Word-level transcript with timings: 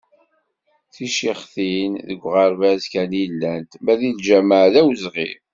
Ticixtin 0.93 1.91
deg 2.07 2.19
uɣerbaz 2.27 2.83
kan 2.91 3.11
i 3.23 3.25
llant, 3.31 3.71
ma 3.83 3.93
deg 3.99 4.15
lǧameɛ 4.17 4.63
d 4.73 4.75
awezɣi. 4.81 5.31